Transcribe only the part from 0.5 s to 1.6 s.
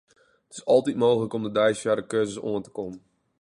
is altyd mooglik om de